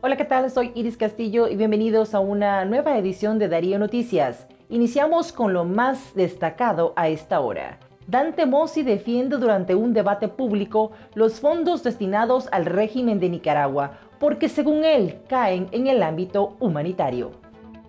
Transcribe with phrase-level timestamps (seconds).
[0.00, 0.48] Hola, ¿qué tal?
[0.48, 4.46] Soy Iris Castillo y bienvenidos a una nueva edición de Darío Noticias.
[4.68, 7.80] Iniciamos con lo más destacado a esta hora.
[8.06, 14.48] Dante Mossi defiende durante un debate público los fondos destinados al régimen de Nicaragua porque
[14.48, 17.32] según él caen en el ámbito humanitario.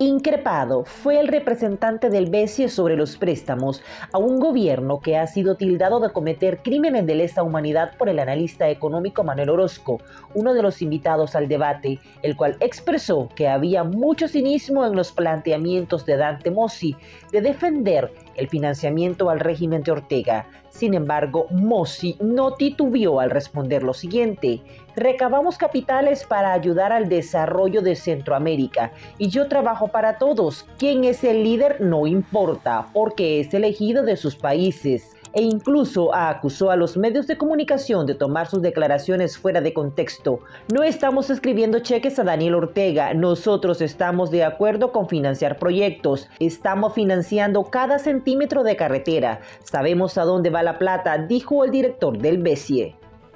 [0.02, 3.83] Increpado fue el representante del BESIE sobre los préstamos
[4.14, 8.20] a un gobierno que ha sido tildado de cometer crímenes de lesa humanidad por el
[8.20, 10.00] analista económico Manuel Orozco,
[10.33, 15.11] uno de los invitados al debate, el cual expresó que había mucho cinismo en los
[15.11, 16.95] planteamientos de Dante Mossi
[17.34, 20.47] de defender el financiamiento al régimen de Ortega.
[20.70, 24.61] Sin embargo, Mossi no titubeó al responder lo siguiente.
[24.96, 30.65] Recabamos capitales para ayudar al desarrollo de Centroamérica y yo trabajo para todos.
[30.78, 36.72] Quién es el líder no importa porque es elegido de sus países e incluso acusó
[36.72, 40.39] a los medios de comunicación de tomar sus declaraciones fuera de contexto.
[40.73, 46.94] No estamos escribiendo cheques a Daniel Ortega, nosotros estamos de acuerdo con financiar proyectos, estamos
[46.94, 52.39] financiando cada centímetro de carretera, sabemos a dónde va la plata, dijo el director del
[52.39, 52.95] BESIE.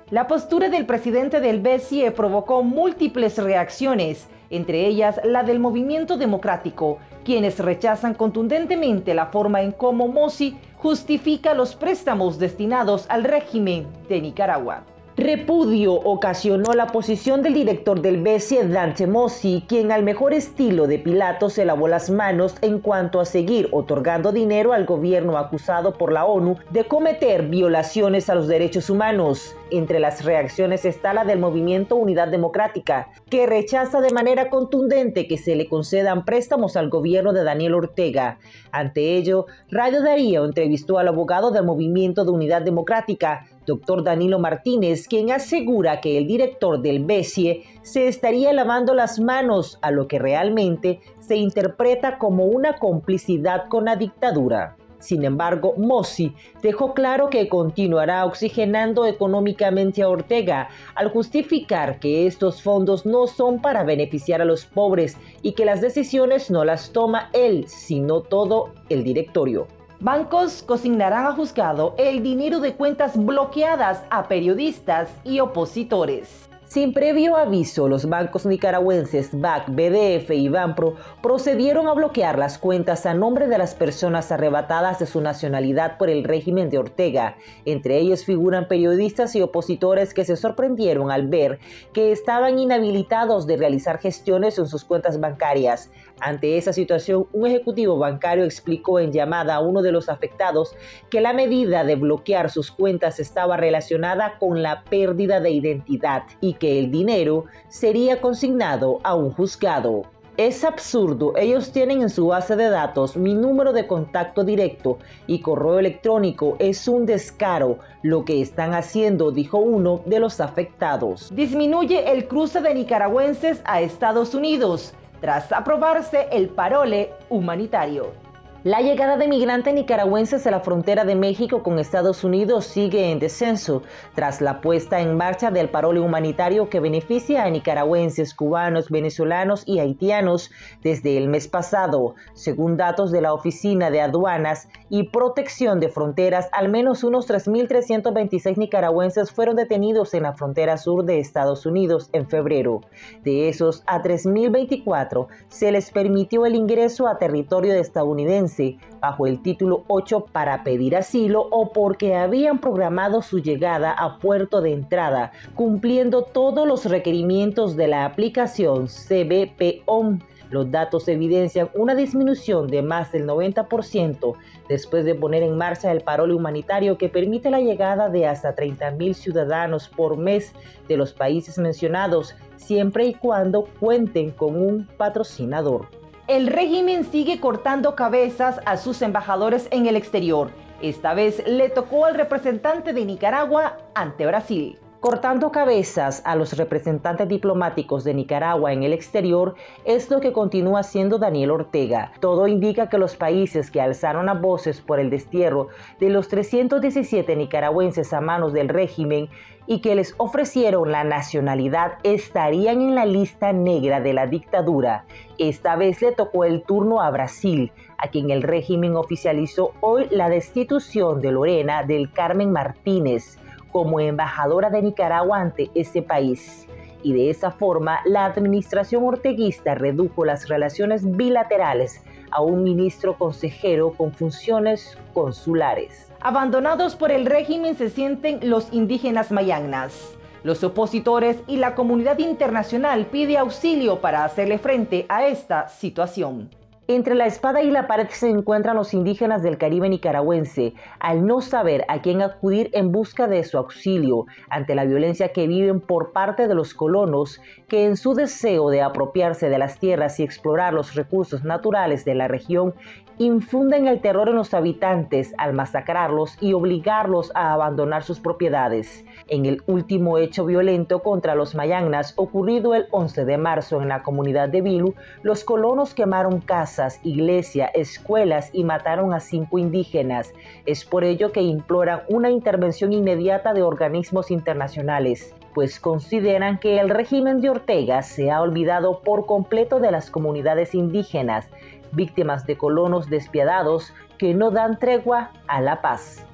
[0.09, 7.00] La postura del presidente del BESIE provocó múltiples reacciones, entre ellas la del movimiento democrático,
[7.26, 14.22] quienes rechazan contundentemente la forma en cómo Mossi justifica los préstamos destinados al régimen de
[14.22, 14.84] Nicaragua.
[15.16, 20.97] Repudio ocasionó la posición del director del BCE, Dante Mossi, quien al mejor estilo de
[20.97, 26.11] Pilato se lavó las manos en cuanto a seguir otorgando dinero al gobierno acusado por
[26.11, 29.55] la ONU de cometer violaciones a los derechos humanos.
[29.70, 35.38] Entre las reacciones está la del movimiento Unidad Democrática, que rechaza de manera contundente que
[35.38, 38.39] se le concedan préstamos al gobierno de Daniel Ortega.
[38.72, 45.08] Ante ello, Radio Darío entrevistó al abogado del movimiento de Unidad Democrática, doctor Danilo Martínez,
[45.08, 50.20] quien asegura que el director del BESIE se estaría lavando las manos a lo que
[50.20, 54.76] realmente se interpreta como una complicidad con la dictadura.
[55.04, 62.62] Sin embargo, Mossi dejó claro que continuará oxigenando económicamente a Ortega al justificar que estos
[62.62, 67.30] fondos no son para beneficiar a los pobres y que las decisiones no las toma
[67.34, 69.68] él, sino todo el directorio.
[70.03, 76.49] Bancos consignarán a juzgado el dinero de cuentas bloqueadas a periodistas y opositores.
[76.73, 83.06] Sin previo aviso, los bancos nicaragüenses BAC, BDF y Banpro procedieron a bloquear las cuentas
[83.06, 87.38] a nombre de las personas arrebatadas de su nacionalidad por el régimen de Ortega.
[87.66, 91.60] Entre ellos figuran periodistas y opositores que se sorprendieron al ver
[91.94, 95.92] que estaban inhabilitados de realizar gestiones en sus cuentas bancarias.
[96.20, 100.76] Ante esa situación, un ejecutivo bancario explicó en llamada a uno de los afectados
[101.12, 106.56] que la medida de bloquear sus cuentas estaba relacionada con la pérdida de identidad y
[106.64, 110.04] que el dinero sería consignado a un juzgado.
[110.38, 114.98] Es absurdo, ellos tienen en su base de datos mi número de contacto directo
[115.28, 121.36] y correo electrónico, es un descaro lo que están haciendo, dijo uno de los afectados.
[121.36, 128.23] Disminuye el cruce de nicaragüenses a Estados Unidos tras aprobarse el parole humanitario.
[128.66, 133.19] La llegada de migrantes nicaragüenses a la frontera de México con Estados Unidos sigue en
[133.19, 133.84] descenso
[134.16, 139.80] tras la puesta en marcha del parole humanitario que beneficia a nicaragüenses, cubanos, venezolanos y
[139.80, 140.50] haitianos
[140.81, 142.16] desde el mes pasado.
[142.36, 148.56] Según datos de la Oficina de Aduanas y Protección de Fronteras, al menos unos 3.326
[148.56, 152.80] nicaragüenses fueron detenidos en la frontera sur de Estados Unidos en febrero.
[153.25, 158.52] De esos, a 3.024 se les permitió el ingreso a territorio estadounidense
[159.00, 164.62] bajo el título 8 para pedir asilo o porque habían programado su llegada a puerto
[164.62, 170.19] de entrada, cumpliendo todos los requerimientos de la aplicación CBPOM.
[170.50, 174.35] Los datos evidencian una disminución de más del 90%
[174.69, 179.13] después de poner en marcha el parole humanitario que permite la llegada de hasta 30.000
[179.15, 180.53] ciudadanos por mes
[180.88, 186.02] de los países mencionados, siempre y cuando cuenten con un patrocinador.
[186.27, 190.51] El régimen sigue cortando cabezas a sus embajadores en el exterior.
[190.81, 197.27] Esta vez le tocó al representante de Nicaragua ante Brasil cortando cabezas a los representantes
[197.27, 202.13] diplomáticos de Nicaragua en el exterior es lo que continúa haciendo Daniel Ortega.
[202.21, 205.67] Todo indica que los países que alzaron a voces por el destierro
[206.00, 209.27] de los 317 nicaragüenses a manos del régimen
[209.67, 215.03] y que les ofrecieron la nacionalidad estarían en la lista negra de la dictadura.
[215.38, 220.29] Esta vez le tocó el turno a Brasil, a quien el régimen oficializó hoy la
[220.29, 223.38] destitución de Lorena del Carmen Martínez
[223.73, 226.67] como embajadora de Nicaragua ante ese país.
[227.05, 233.91] y de esa forma la administración orteguista redujo las relaciones bilaterales a un ministro consejero
[233.91, 236.11] con funciones consulares.
[236.21, 240.15] Abandonados por el régimen se sienten los indígenas mayagnas.
[240.43, 246.49] Los opositores y la comunidad internacional pide auxilio para hacerle frente a esta situación.
[246.89, 251.39] Entre la espada y la pared se encuentran los indígenas del Caribe nicaragüense, al no
[251.39, 256.12] saber a quién acudir en busca de su auxilio ante la violencia que viven por
[256.12, 257.39] parte de los colonos,
[257.69, 262.15] que en su deseo de apropiarse de las tierras y explorar los recursos naturales de
[262.15, 262.74] la región
[263.18, 269.06] infunden el terror en los habitantes al masacrarlos y obligarlos a abandonar sus propiedades.
[269.27, 274.03] En el último hecho violento contra los mayagnas ocurrido el 11 de marzo en la
[274.03, 276.41] comunidad de Vilu, los colonos quemaron
[276.73, 280.33] casas, iglesia, escuelas y mataron a cinco indígenas.
[280.65, 286.89] Es por ello que imploran una intervención inmediata de organismos internacionales pues consideran que el
[286.89, 291.47] régimen de Ortega se ha olvidado por completo de las comunidades indígenas,
[291.91, 296.25] víctimas de colonos despiadados que no dan tregua a la paz.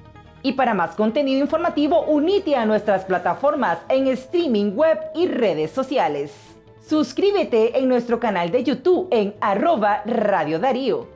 [0.42, 6.49] Y para más contenido informativo, unite a nuestras plataformas en streaming web y redes sociales.
[6.90, 11.06] Suscríbete en nuestro canal de YouTube en arroba Radio Darío.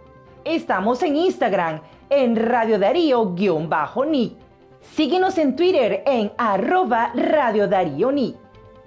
[0.45, 1.81] Estamos en Instagram
[2.11, 4.37] en Radio Darío-Ni.
[4.81, 8.37] Síguenos en Twitter en arroba Radio Darío Ni.